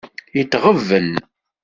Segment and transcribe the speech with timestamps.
[0.41, 1.11] Itɣebben.